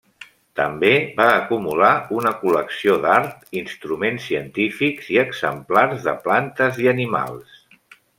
[0.59, 7.61] També va acumular una col·lecció d'art, instruments científics i exemplars de plantes i animals.